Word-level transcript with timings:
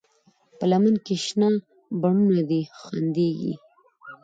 په 0.57 0.65
لمن 0.71 0.95
کې 1.05 1.15
شنه 1.25 1.49
بڼوڼه 2.01 2.43
دي 2.49 2.61
خندېږي 2.79 3.53